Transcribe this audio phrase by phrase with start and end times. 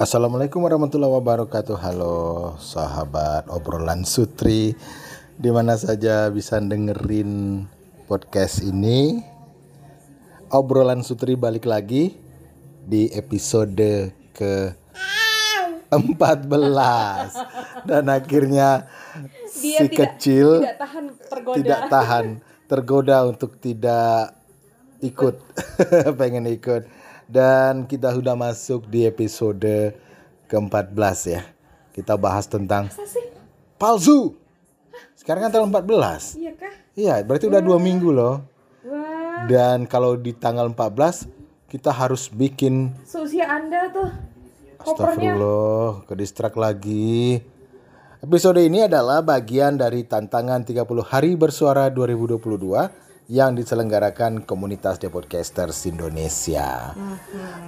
[0.00, 1.76] Assalamualaikum warahmatullahi wabarakatuh.
[1.76, 2.16] Halo
[2.56, 4.72] sahabat obrolan sutri
[5.36, 7.64] di mana saja bisa dengerin
[8.08, 9.20] podcast ini.
[10.48, 12.16] Obrolan sutri balik lagi
[12.80, 14.72] di episode ke
[15.92, 17.36] 14
[17.84, 18.88] dan akhirnya
[19.60, 21.56] Dia si tidak- kecil tidak tahan tergoda.
[21.60, 22.26] tidak tahan
[22.66, 24.32] tergoda untuk tidak
[25.04, 25.36] ikut
[26.20, 26.88] pengen ikut
[27.30, 29.94] dan kita sudah masuk di episode
[30.50, 31.42] ke-14 ya
[31.94, 32.90] kita bahas tentang
[33.78, 34.34] palsu
[35.14, 36.74] sekarang kan tanggal 14 Iya kah?
[36.98, 38.42] iya berarti udah dua minggu loh
[38.82, 41.30] Wah, dan kalau di tanggal 14
[41.70, 44.10] kita harus bikin seusia Anda tuh.
[44.80, 45.36] Kopernya.
[45.36, 47.38] Astagfirullah, ke distrak lagi.
[48.18, 52.40] Episode ini adalah bagian dari tantangan 30 hari bersuara 2022
[53.30, 56.90] yang diselenggarakan komunitas The Podcasters Indonesia.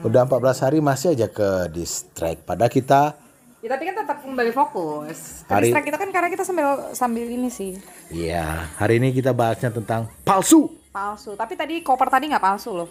[0.03, 2.43] Udah 14 hari masih aja ke distrak.
[2.43, 3.15] Padahal kita
[3.63, 5.47] Ya tapi kan tetap kembali fokus.
[5.47, 5.87] Hari- Hari...
[5.87, 7.79] kita kan karena kita sambil sambil ini sih
[8.11, 10.67] Iya, hari ini kita bahasnya tentang palsu.
[10.91, 11.39] palsu.
[11.39, 12.91] Tapi tadi koper tadi nggak palsu loh.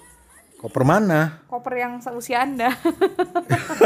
[0.55, 1.43] Koper mana?
[1.51, 2.71] Koper yang seusia Anda.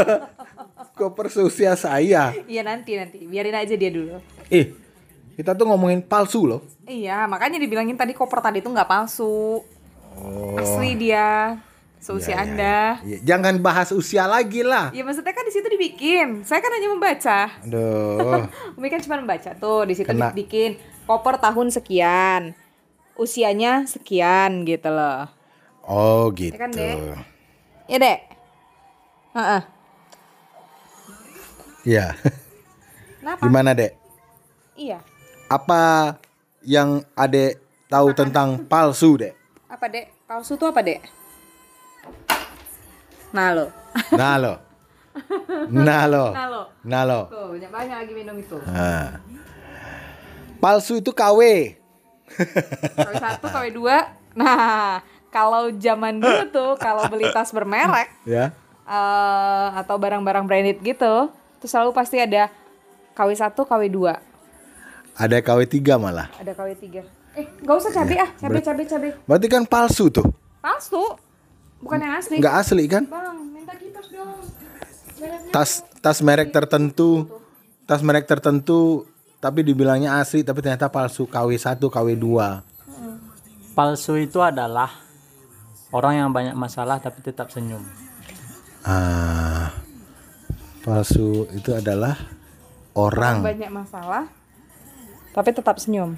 [0.94, 2.30] Koper seusia saya.
[2.46, 3.18] Iya nanti nanti.
[3.26, 4.22] Biarin aja dia dulu.
[4.46, 4.70] Eh,
[5.36, 6.64] kita tuh ngomongin palsu loh.
[6.82, 9.60] Iya, makanya dibilangin tadi koper tadi tuh nggak palsu.
[10.56, 11.60] Asli dia.
[11.96, 12.78] Seusia Iya, iya, Anda.
[13.02, 13.18] iya.
[13.24, 14.94] Jangan bahas usia lagi lah.
[14.94, 16.46] Ya maksudnya kan di situ dibikin.
[16.46, 17.40] Saya kan hanya membaca.
[17.66, 18.46] Aduh.
[18.78, 20.30] Umi kan cuma membaca tuh di situ Kena.
[20.30, 22.54] dibikin koper tahun sekian,
[23.14, 25.26] usianya sekian gitu loh.
[25.82, 26.54] Oh gitu.
[26.54, 26.96] kan, Dek?
[27.86, 28.18] Ya dek.
[29.34, 29.62] Heeh.
[31.86, 32.06] Iya.
[33.18, 33.42] Kenapa?
[33.42, 33.92] Gimana dek?
[34.74, 34.98] Iya.
[35.46, 36.16] Apa
[36.66, 39.34] yang adek tahu tentang palsu dek?
[39.70, 40.10] Apa dek?
[40.26, 40.98] Palsu tuh apa dek?
[43.30, 43.66] Nah lo.
[44.10, 44.54] Nah lo.
[45.70, 46.24] Nah lo.
[46.34, 46.62] Nah lo.
[46.82, 47.20] Nah lo.
[47.30, 48.58] Tuh banyak banyak lagi minum itu.
[48.66, 49.22] Nah.
[50.58, 51.40] Palsu itu KW.
[52.98, 54.10] KW satu, KW dua.
[54.34, 54.98] Nah
[55.30, 58.50] kalau zaman dulu tuh kalau beli tas bermerek Ya.
[58.82, 62.50] eh, atau barang-barang branded gitu, tuh selalu pasti ada
[63.14, 64.35] KW 1, KW 2.
[65.16, 66.28] Ada KW 3 malah.
[66.36, 67.00] Ada KW 3.
[67.36, 69.08] Eh, nggak usah cabe ah, cabe cabe cabe.
[69.28, 70.28] Berarti kan palsu tuh.
[70.60, 71.00] Palsu.
[71.80, 72.36] Bukan yang asli.
[72.40, 73.04] Nggak asli kan?
[73.08, 74.40] Bang, minta kipas dong.
[75.16, 75.52] Banyaknya.
[75.52, 77.28] Tas tas merek tertentu.
[77.88, 79.04] Tas merek tertentu
[79.40, 83.76] tapi dibilangnya asli tapi ternyata palsu KW 1, KW 2.
[83.76, 84.88] Palsu itu adalah
[85.92, 87.84] orang yang banyak masalah tapi tetap senyum.
[88.84, 89.72] Ah.
[90.84, 92.16] Palsu itu adalah
[92.96, 94.35] orang Banyak masalah.
[95.36, 96.16] Tapi tetap senyum.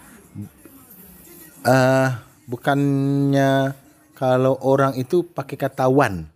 [1.67, 2.11] eh
[2.47, 3.75] bukannya
[4.15, 6.31] kalau orang itu pakai kata wan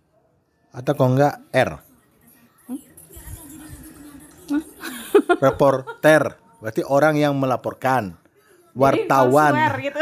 [0.74, 1.70] atau kalau enggak R.
[5.38, 6.22] Reporter
[6.58, 8.18] berarti orang yang melaporkan.
[8.72, 9.52] Wartawan.
[9.52, 10.00] Swear gitu.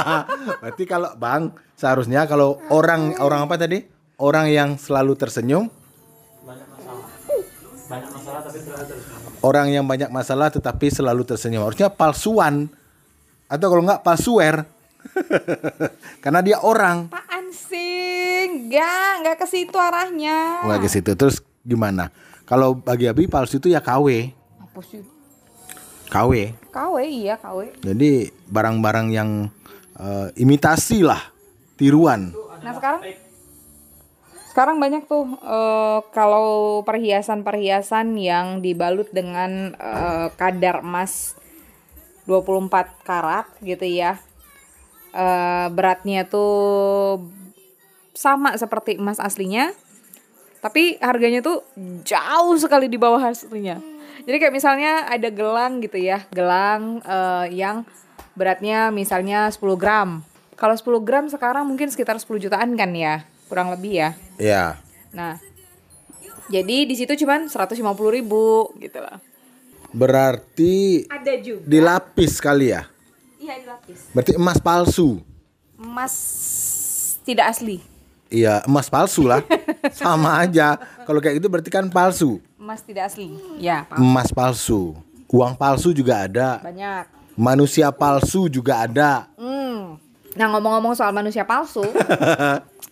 [0.60, 3.80] berarti kalau Bang seharusnya kalau orang orang apa tadi?
[4.20, 5.72] Orang yang selalu tersenyum,
[6.44, 7.08] Banyak masalah.
[7.88, 9.19] Banyak masalah tapi tetap tersenyum.
[9.40, 11.64] Orang yang banyak masalah tetapi selalu tersenyum.
[11.64, 12.68] Harusnya palsuan
[13.48, 14.64] atau kalau enggak palsuer.
[16.22, 17.08] Karena dia orang.
[17.08, 18.46] Apaan sih?
[18.46, 20.64] Enggak, enggak ke situ arahnya.
[20.68, 21.10] Nggak ke situ.
[21.16, 22.12] Terus gimana?
[22.44, 24.32] Kalau bagi Abi palsu itu ya KW.
[24.60, 25.00] Apa sih?
[26.10, 26.32] KW.
[26.74, 27.70] KW iya, KW.
[27.86, 29.46] Jadi barang-barang yang
[29.94, 31.30] eh, imitasi lah,
[31.78, 32.34] tiruan.
[32.60, 33.00] Nah, sekarang
[34.50, 41.38] sekarang banyak tuh eh, kalau perhiasan-perhiasan yang dibalut dengan eh, kadar emas
[42.26, 44.18] 24 karat gitu ya.
[45.14, 47.22] Eh, beratnya tuh
[48.10, 49.70] sama seperti emas aslinya.
[50.60, 51.64] Tapi harganya tuh
[52.04, 53.78] jauh sekali di bawah aslinya.
[54.26, 57.86] Jadi kayak misalnya ada gelang gitu ya, gelang eh, yang
[58.34, 60.26] beratnya misalnya 10 gram.
[60.58, 64.10] Kalau 10 gram sekarang mungkin sekitar 10 jutaan kan ya, kurang lebih ya.
[64.38, 64.78] Ya.
[65.10, 65.42] Nah,
[66.46, 67.74] jadi di situ cuman 150
[68.14, 69.18] ribu gitu loh.
[69.90, 71.66] Berarti Ada juga.
[71.66, 72.86] dilapis kali ya.
[73.36, 73.98] Iya dilapis.
[74.14, 75.18] Berarti emas palsu.
[75.74, 76.14] Emas
[77.26, 77.82] tidak asli.
[78.30, 79.42] Iya, emas palsu lah.
[79.98, 80.78] Sama aja.
[81.02, 82.38] Kalau kayak gitu berarti kan palsu.
[82.54, 83.34] Emas tidak asli.
[83.58, 83.98] Ya, Pak.
[83.98, 84.94] Emas palsu.
[85.26, 86.62] Uang palsu juga ada.
[86.62, 87.10] banyak.
[87.34, 89.26] Manusia palsu juga ada.
[89.34, 89.98] Hmm.
[90.30, 91.82] Nah ngomong-ngomong soal manusia palsu,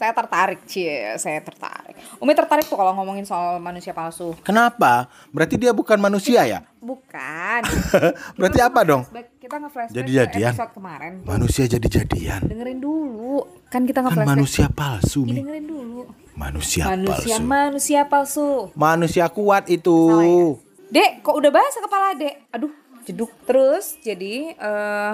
[0.00, 1.92] saya tertarik cie, saya tertarik.
[2.16, 4.32] Umi tertarik tuh kalau ngomongin soal manusia palsu.
[4.40, 5.12] Kenapa?
[5.28, 6.64] Berarti dia bukan manusia ya?
[6.80, 7.60] Bukan.
[8.40, 9.04] Berarti apa dong?
[9.04, 10.52] Kita kita nge-flashback Jadi jadian.
[10.72, 11.12] kemarin.
[11.28, 12.40] Manusia jadi jadian.
[12.48, 13.44] Dengerin dulu.
[13.68, 14.32] Kan kita Kan nge-flashback.
[14.32, 15.36] manusia palsu, Mi.
[15.36, 16.08] dengerin dulu.
[16.32, 17.44] Manusia, Manusia palsu.
[17.44, 18.48] manusia palsu.
[18.72, 19.92] Manusia kuat itu.
[20.08, 20.48] Salah ya?
[20.88, 22.34] Dek, kok udah bahasa kepala Dek?
[22.48, 22.72] Aduh,
[23.04, 23.28] jeduk.
[23.44, 25.12] Terus jadi eh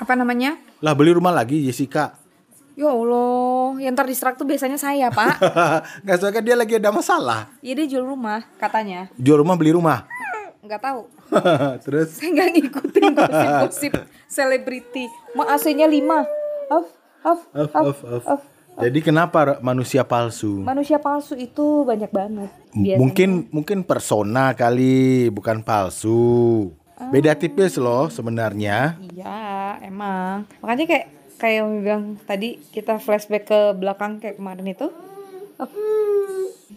[0.00, 0.56] apa namanya?
[0.80, 2.21] Lah beli rumah lagi Jessica.
[2.72, 5.36] Ya Allah, yang terdistract tuh biasanya saya, Pak.
[6.08, 7.52] Gak suka dia lagi ada masalah.
[7.60, 9.12] Iya dia jual rumah, katanya.
[9.20, 10.08] Jual rumah beli rumah.
[10.64, 11.02] Nggak tahu.
[11.84, 13.92] Terus Saya nggak ngikutin gosip-gosip
[14.24, 15.04] selebriti.
[15.36, 16.00] Ma AC-nya 5.
[16.72, 16.84] Of,
[17.28, 18.40] of, Of, of, of, of.
[18.72, 20.64] Jadi kenapa manusia palsu?
[20.64, 22.48] Manusia palsu itu banyak banget.
[22.72, 22.96] Biasanya.
[22.96, 26.72] Mungkin mungkin persona kali, bukan palsu.
[27.12, 28.96] Beda tipis loh sebenarnya.
[29.12, 30.48] Iya, emang.
[30.64, 31.06] Makanya kayak
[31.42, 34.86] kayak yang bilang tadi kita flashback ke belakang kayak kemarin itu.
[35.58, 35.68] Oh,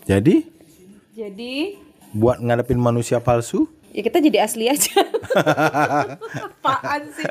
[0.03, 0.41] Jadi
[1.13, 1.77] jadi
[2.11, 4.99] buat ngadepin manusia palsu, ya kita jadi asli aja.
[6.59, 7.25] Apaan sih?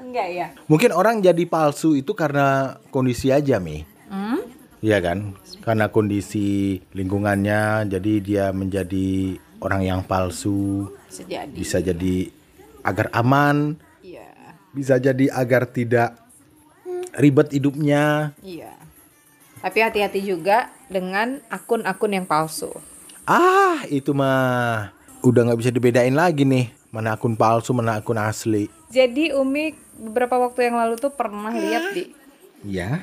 [0.00, 0.46] Enggak ya.
[0.64, 3.84] mungkin orang jadi palsu itu karena kondisi aja, Mi.
[4.08, 4.40] Hmm?
[4.78, 5.34] Iya kan?
[5.60, 11.50] Karena kondisi lingkungannya jadi dia menjadi orang yang palsu, Bisa jadi.
[11.52, 12.16] bisa jadi
[12.80, 14.26] agar aman, Iya.
[14.70, 16.14] bisa jadi agar tidak
[17.18, 18.32] ribet hidupnya.
[18.40, 18.72] Iya.
[19.58, 22.70] Tapi hati-hati juga dengan akun-akun yang palsu.
[23.26, 26.70] Ah, itu mah udah nggak bisa dibedain lagi nih.
[26.88, 28.70] Mana akun palsu, mana akun asli.
[28.88, 32.16] Jadi Umi beberapa waktu yang lalu tuh pernah lihat di
[32.64, 33.02] Ya.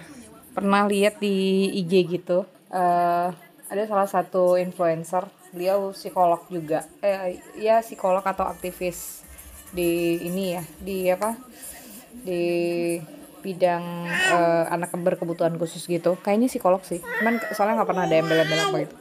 [0.52, 2.48] pernah lihat di IG gitu.
[2.72, 3.30] eh
[3.66, 6.88] ada salah satu influencer, beliau psikolog juga.
[7.00, 9.22] Eh ya psikolog atau aktivis
[9.70, 11.36] di ini ya, di apa?
[12.26, 12.42] Di
[13.46, 16.18] bidang eh, anak berkebutuhan khusus gitu.
[16.20, 17.00] Kayaknya psikolog sih.
[17.00, 18.96] Cuman soalnya nggak pernah ada embel-embel apa gitu.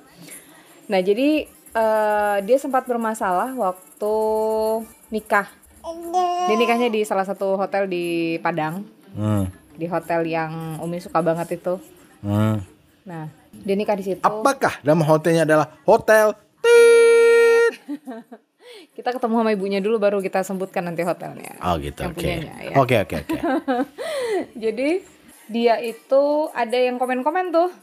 [0.85, 1.29] Nah, jadi
[1.73, 4.15] eh, dia sempat bermasalah waktu
[5.09, 5.49] nikah.
[6.45, 9.47] Dia nikahnya di salah satu hotel di Padang Hmm.
[9.79, 11.79] di hotel yang Umi suka banget itu.
[12.19, 12.59] Hmm.
[13.07, 14.19] Nah, dia nikah di situ.
[14.21, 17.75] Apakah nama hotelnya adalah Hotel Tit?
[18.95, 21.59] Kita ketemu sama ibunya dulu baru kita sebutkan nanti hotelnya.
[21.59, 22.31] Oh gitu, Yang oke.
[22.31, 22.75] ya.
[22.79, 23.39] Oke, oke, oke.
[24.65, 25.03] Jadi
[25.51, 26.23] dia itu
[26.55, 27.75] ada yang komen-komen tuh.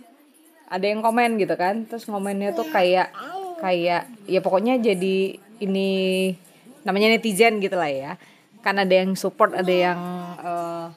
[0.72, 1.84] Ada yang komen gitu kan.
[1.84, 3.12] Terus komennya tuh kayak
[3.60, 5.90] kayak ya pokoknya jadi ini
[6.88, 8.12] namanya netizen gitu lah ya.
[8.64, 10.00] Kan ada yang support, ada yang
[10.40, 10.88] eh,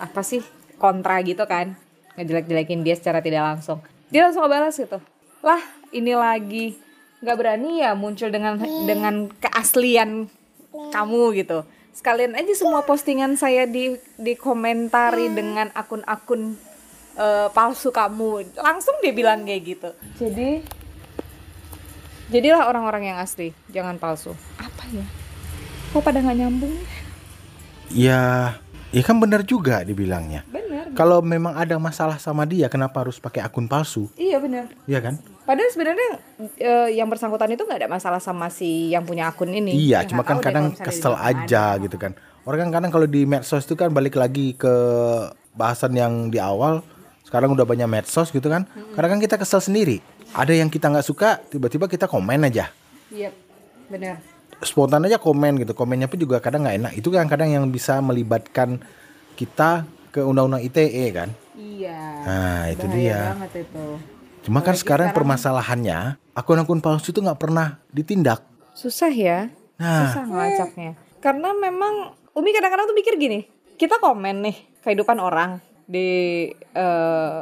[0.00, 0.40] apa sih
[0.80, 1.76] kontra gitu kan.
[2.16, 3.84] Ngejelek-jelekin dia secara tidak langsung.
[4.08, 4.98] Dia langsung ngebalas gitu.
[5.44, 5.60] Lah,
[5.92, 6.87] ini lagi
[7.18, 10.30] nggak berani ya muncul dengan dengan keaslian
[10.94, 11.66] kamu gitu.
[11.90, 16.54] Sekalian aja semua postingan saya di dikomentari dengan akun-akun
[17.18, 18.54] eh, palsu kamu.
[18.54, 19.90] Langsung dia bilang kayak gitu.
[20.22, 20.62] Jadi?
[22.28, 24.36] Jadilah orang-orang yang asli jangan palsu.
[24.60, 25.06] Apa ya?
[25.90, 26.76] Kok pada nggak nyambung?
[27.88, 28.52] Ya,
[28.92, 30.44] ya kan benar juga dibilangnya.
[30.44, 34.12] bener Kalau memang ada masalah sama dia, kenapa harus pakai akun palsu?
[34.20, 35.16] iya bener Iya kan?
[35.48, 36.08] Padahal sebenarnya
[36.54, 40.06] eh, yang bersangkutan itu nggak ada masalah sama si yang punya akun ini Iya, Ya,
[40.06, 41.80] cuma kan kadang kesel aja ada.
[41.80, 42.12] gitu kan.
[42.44, 44.68] Orang kan kadang kalau di medsos itu kan balik lagi ke
[45.52, 46.84] bahasan yang di awal.
[47.24, 48.68] Sekarang udah banyak medsos gitu kan.
[48.92, 50.00] Kadang kan kita kesel sendiri.
[50.32, 52.68] Ada yang kita nggak suka, tiba-tiba kita komen aja.
[53.08, 53.32] iya
[53.88, 54.20] bener
[54.60, 55.72] Spontan aja komen gitu.
[55.72, 56.92] Komennya pun juga kadang nggak enak.
[56.92, 58.80] Itu kan kadang yang bisa melibatkan
[59.34, 61.28] kita ke undang-undang ITE kan.
[61.54, 63.32] iya Nah, itu dia.
[63.32, 63.84] banget itu
[64.40, 65.98] Cuma kan sekarang sekarang- permasalahannya
[66.32, 68.44] akun-akun palsu itu nggak pernah ditindak.
[68.72, 70.94] susah ya Nah, susah ngelacaknya.
[71.18, 73.42] Karena memang Umi kadang-kadang tuh mikir gini
[73.74, 76.06] kita komen nih kehidupan orang di
[76.54, 77.40] eh,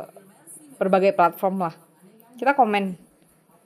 [0.74, 1.74] berbagai platform lah.
[2.34, 2.96] Kita komen.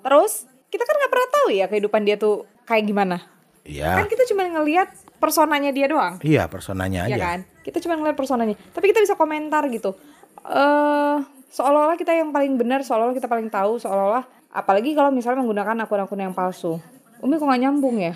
[0.00, 3.22] Terus kita kan nggak pernah tahu ya kehidupan dia tuh kayak gimana.
[3.60, 3.92] Iya.
[3.92, 6.18] kan kita cuma ngelihat personanya dia doang.
[6.18, 7.22] Iya, personanya ya aja.
[7.22, 7.38] kan?
[7.60, 8.56] Kita cuma ngeliat personanya.
[8.72, 9.94] Tapi kita bisa komentar gitu.
[10.42, 11.16] Eh
[11.50, 16.20] seolah-olah kita yang paling benar seolah-olah kita paling tahu seolah-olah apalagi kalau misalnya menggunakan akun-akun
[16.22, 16.78] yang palsu
[17.20, 18.14] Umi kok nggak nyambung ya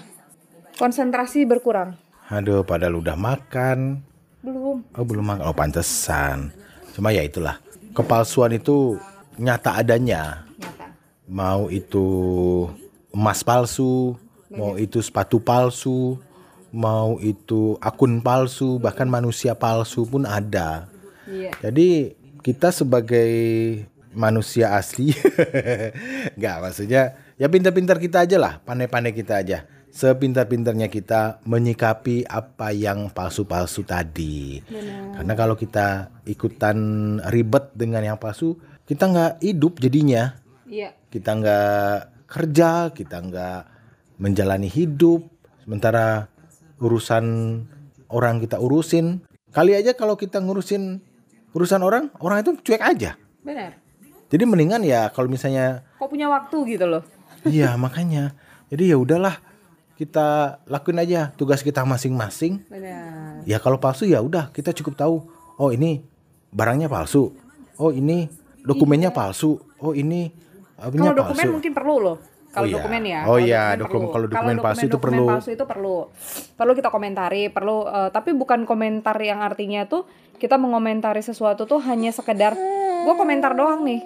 [0.78, 1.98] konsentrasi berkurang
[2.32, 4.00] Aduh, padahal udah makan.
[4.40, 5.44] belum Oh, belum makan.
[5.44, 6.48] Oh, pantesan.
[6.96, 7.60] Cuma ya itulah.
[7.92, 8.96] Kepalsuan itu
[9.36, 10.48] nyata adanya.
[10.56, 10.88] nyata
[11.28, 12.04] Mau itu
[13.12, 14.16] emas palsu,
[14.48, 16.16] mau itu sepatu palsu,
[16.72, 20.88] mau itu akun palsu, bahkan manusia palsu pun ada.
[21.28, 23.32] iya Jadi kita sebagai
[24.12, 25.16] manusia asli,
[26.38, 29.64] nggak maksudnya ya pintar-pintar kita aja lah, pandai-pandai kita aja.
[29.94, 34.58] Sepintar-pintarnya kita menyikapi apa yang palsu-palsu tadi.
[35.14, 36.76] Karena kalau kita ikutan
[37.30, 38.58] ribet dengan yang palsu,
[38.90, 40.34] kita nggak hidup jadinya.
[40.66, 43.60] iya Kita nggak kerja, kita nggak
[44.18, 45.30] menjalani hidup.
[45.62, 46.26] Sementara
[46.82, 47.24] urusan
[48.10, 49.22] orang kita urusin.
[49.54, 51.13] Kali aja kalau kita ngurusin
[51.54, 53.14] urusan orang, orang itu cuek aja.
[53.46, 53.78] Benar.
[54.28, 57.06] Jadi mendingan ya kalau misalnya Kok punya waktu gitu loh.
[57.46, 58.34] iya makanya.
[58.68, 59.38] Jadi ya udahlah
[59.94, 62.66] kita lakuin aja tugas kita masing-masing.
[62.66, 63.46] Benar.
[63.46, 65.16] Ya kalau palsu ya udah kita cukup tahu.
[65.54, 66.02] Oh ini
[66.50, 67.30] barangnya palsu.
[67.78, 68.26] Oh ini
[68.66, 69.62] dokumennya palsu.
[69.78, 70.34] Oh ini
[70.74, 71.54] apanya Kalau dokumen palsu.
[71.54, 72.16] mungkin perlu loh.
[72.54, 72.76] Kalau Oh iya.
[72.78, 73.20] dokumen ya.
[73.20, 74.14] Oh kalau iya, dokumen dokum- perlu.
[74.14, 75.26] kalau dokumen palsu itu dokumen perlu.
[75.28, 75.96] palsu itu perlu.
[76.54, 81.82] Perlu kita komentari, perlu eh, tapi bukan komentar yang artinya tuh kita mengomentari sesuatu tuh
[81.82, 82.54] hanya sekedar
[83.04, 84.00] gue komentar doang nih.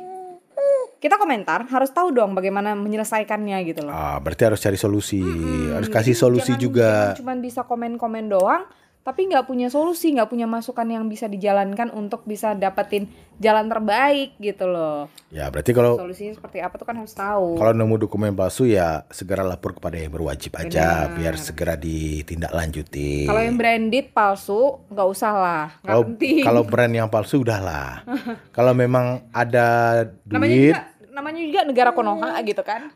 [0.99, 3.93] Kita komentar harus tahu dong bagaimana menyelesaikannya gitu loh.
[3.93, 5.23] Ah, berarti harus cari solusi,
[5.71, 6.91] harus kasih solusi jangan- juga.
[7.13, 8.67] Jangan cuma bisa komen-komen doang,
[9.09, 13.09] tapi nggak punya solusi, nggak punya masukan yang bisa dijalankan untuk bisa dapetin
[13.41, 15.09] jalan terbaik gitu loh.
[15.33, 17.57] Ya berarti kalau Solusinya seperti apa tuh kan harus tahu.
[17.57, 23.25] kalau nemu dokumen palsu ya segera lapor kepada yang berwajib aja biar segera ditindaklanjuti.
[23.25, 26.05] Kalau yang branded palsu nggak usah lah, Kalau
[26.45, 28.05] kalau brand yang palsu udahlah.
[28.57, 32.93] kalau memang ada namanya duit, juga namanya juga negara Konoha gitu kan.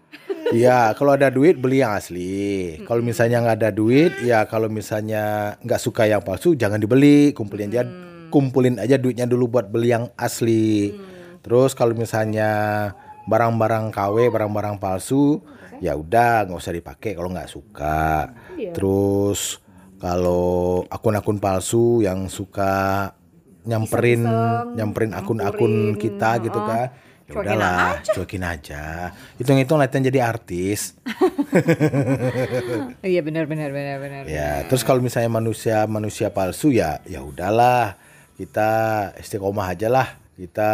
[0.51, 2.83] Ya kalau ada duit beli yang asli.
[2.83, 7.71] Kalau misalnya nggak ada duit, ya kalau misalnya nggak suka yang palsu jangan dibeli, kumpulin
[7.71, 7.87] aja,
[8.35, 10.97] kumpulin aja duitnya dulu buat beli yang asli.
[11.43, 12.51] Terus kalau misalnya
[13.27, 15.43] barang-barang KW, barang-barang palsu,
[15.83, 18.31] ya udah nggak usah dipakai kalau nggak suka.
[18.59, 18.75] Iya.
[18.75, 19.63] Terus
[20.03, 23.11] kalau akun-akun palsu yang suka
[23.63, 24.27] nyamperin
[24.75, 26.91] nyamperin akun-akun kita gitu oh, kan.
[27.23, 28.83] Ya cuekin udahlah, cuekin aja.
[29.39, 30.99] Hitung-hitung latihan jadi artis.
[33.03, 34.23] Iya benar benar benar benar.
[34.25, 37.99] ya, terus kalau misalnya manusia manusia palsu ya ya udahlah.
[38.33, 38.71] Kita
[39.21, 40.09] istiqomah aja lah.
[40.33, 40.71] Kita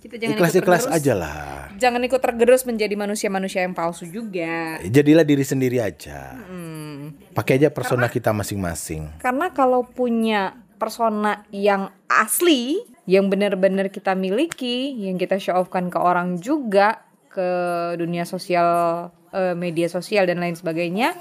[0.00, 0.86] Kita ikut tergerus.
[0.86, 1.68] aja lah.
[1.76, 4.78] Jangan ikut tergerus menjadi manusia-manusia yang palsu juga.
[4.86, 6.38] Jadilah diri sendiri aja.
[6.46, 7.18] Hmm.
[7.34, 9.18] Pakai aja persona kita masing-masing.
[9.18, 12.80] Karena kalau punya persona yang asli,
[13.10, 17.50] yang benar-benar kita miliki, yang kita show off-kan ke orang juga, ke
[17.98, 21.18] dunia sosial, eh, media sosial dan lain sebagainya,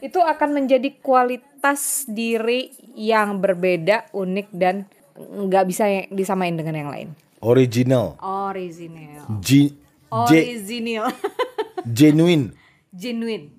[0.00, 4.88] itu akan menjadi kualitas diri yang berbeda, unik dan
[5.20, 7.08] nggak bisa disamain dengan yang lain.
[7.44, 8.16] Original.
[8.24, 9.28] Original.
[9.44, 9.76] G-
[10.08, 11.12] Original.
[12.00, 12.56] genuine.
[12.96, 13.52] Genuine.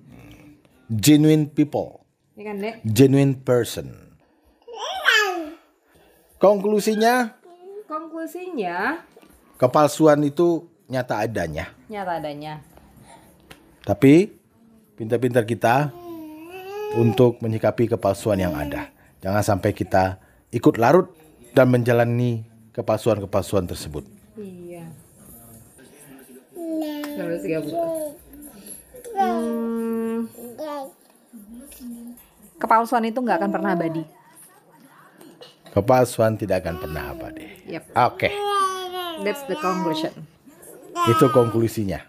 [0.90, 2.02] Genuine people.
[2.34, 2.82] Ya kan, Dek?
[2.82, 4.07] Genuine person.
[6.38, 7.34] Konklusinya,
[7.90, 9.02] Konklusinya
[9.58, 11.74] kepalsuan itu nyata adanya.
[11.90, 12.62] nyata adanya.
[13.82, 14.30] Tapi
[14.94, 15.90] pintar-pintar kita
[16.94, 18.86] untuk menyikapi kepalsuan yang ada.
[19.18, 20.22] Jangan sampai kita
[20.54, 21.10] ikut larut
[21.58, 24.06] dan menjalani kepalsuan-kepalsuan tersebut.
[24.38, 24.86] Iya.
[27.18, 27.42] Terus.
[29.18, 30.30] Hmm,
[32.62, 34.17] kepalsuan itu nggak akan pernah abadi.
[35.78, 37.46] Kepalsuan tidak akan pernah abadi.
[37.70, 38.30] Yep, Oke,
[39.22, 40.10] that's the conclusion.
[41.06, 42.02] itu konklusinya.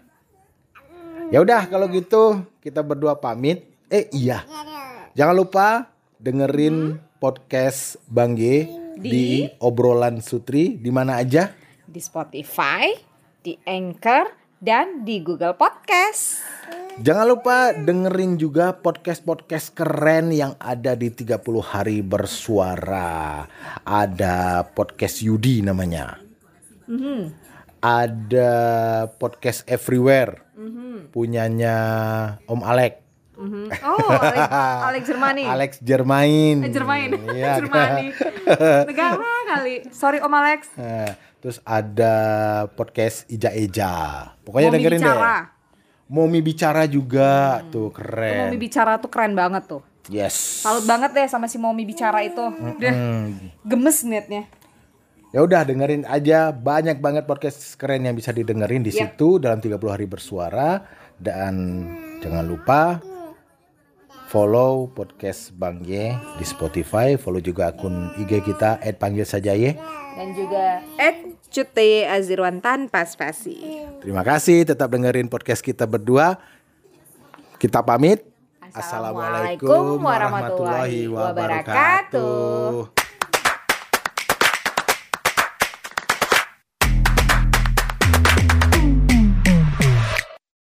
[1.30, 3.62] Ya udah kalau gitu kita berdua pamit.
[3.86, 4.42] Eh iya.
[5.14, 5.86] Jangan lupa
[6.18, 8.66] dengerin podcast Bang G
[8.98, 11.54] di, obrolan Sutri di mana aja.
[11.86, 12.90] Di Spotify,
[13.38, 16.44] di Anchor, dan di Google Podcast.
[17.00, 23.48] Jangan lupa dengerin juga podcast-podcast keren yang ada di 30 hari bersuara.
[23.88, 26.20] Ada podcast Yudi namanya.
[27.80, 28.52] Ada
[29.16, 30.44] podcast Everywhere.
[31.08, 31.76] Punyanya
[32.44, 33.00] Om Alek.
[33.40, 33.72] Mhm.
[33.80, 34.44] Oh, Alex,
[34.92, 35.44] Alex Germani.
[35.48, 36.56] Alex Jermain.
[36.60, 37.10] Eh, Jermain.
[37.32, 37.56] Iya.
[37.64, 38.06] Germani.
[38.84, 39.88] Negara kali.
[39.88, 40.68] Sorry Om Alex.
[40.76, 42.14] Nah, terus ada
[42.76, 43.92] podcast Ija Eja.
[44.44, 45.18] Pokoknya Momi dengerin Bicara.
[45.18, 45.40] deh.
[46.10, 48.50] Momi bicara juga tuh keren.
[48.50, 49.82] Momi bicara tuh keren banget tuh.
[50.10, 50.66] Yes.
[50.66, 52.42] Salut banget deh sama si Momi bicara itu.
[52.42, 52.94] Udah
[53.62, 54.44] gemes netnya.
[55.30, 59.14] Ya udah dengerin aja banyak banget podcast keren yang bisa didengerin di Yap.
[59.14, 60.82] situ dalam 30 hari bersuara
[61.14, 61.86] dan
[62.18, 62.98] jangan lupa
[64.26, 69.78] follow podcast Bang Ye di Spotify, follow juga akun IG kita @panggil saja ye.
[70.18, 70.82] Dan juga
[71.50, 73.82] Cute Azirwan tanpa spasi.
[73.98, 76.38] Terima kasih tetap dengerin podcast kita berdua.
[77.58, 78.22] Kita pamit.
[78.70, 82.99] Assalamualaikum warahmatullahi wabarakatuh.